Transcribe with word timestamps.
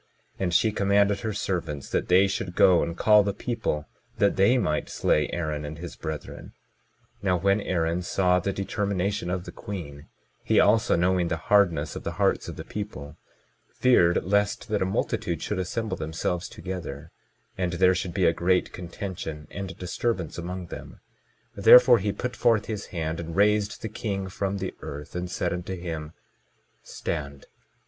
And 0.39 0.51
she 0.51 0.71
commanded 0.71 1.19
her 1.19 1.31
servants 1.31 1.87
that 1.91 2.07
they 2.07 2.25
should 2.27 2.55
go 2.55 2.81
and 2.81 2.97
call 2.97 3.21
the 3.21 3.35
people, 3.35 3.87
that 4.17 4.35
they 4.35 4.57
might 4.57 4.89
slay 4.89 5.29
Aaron 5.29 5.63
and 5.63 5.77
his 5.77 5.95
brethren. 5.95 6.53
22:22 7.21 7.23
Now 7.25 7.37
when 7.37 7.61
Aaron 7.61 8.01
saw 8.01 8.39
the 8.39 8.51
determination 8.51 9.29
of 9.29 9.43
the 9.43 9.51
queen, 9.51 10.07
he, 10.43 10.59
also 10.59 10.95
knowing 10.95 11.27
the 11.27 11.37
hardness 11.37 11.95
of 11.95 12.03
the 12.03 12.13
hearts 12.13 12.47
of 12.47 12.55
the 12.55 12.63
people, 12.63 13.15
feared 13.75 14.23
lest 14.23 14.69
that 14.69 14.81
a 14.81 14.85
multitude 14.85 15.43
should 15.43 15.59
assemble 15.59 15.97
themselves 15.97 16.49
together, 16.49 17.11
and 17.55 17.73
there 17.73 17.93
should 17.93 18.15
be 18.15 18.25
a 18.25 18.33
great 18.33 18.73
contention 18.73 19.47
and 19.51 19.69
a 19.69 19.75
disturbance 19.75 20.35
among 20.39 20.65
them; 20.69 20.99
therefore 21.53 21.99
he 21.99 22.11
put 22.11 22.35
forth 22.35 22.65
his 22.65 22.87
hand 22.87 23.19
and 23.19 23.35
raised 23.35 23.83
the 23.83 23.87
king 23.87 24.27
from 24.29 24.57
the 24.57 24.73
earth, 24.81 25.15
and 25.15 25.29
said 25.29 25.53
unto 25.53 25.75
him: 25.75 26.13
Stand. 26.81 27.45